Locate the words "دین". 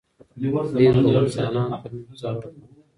0.77-0.93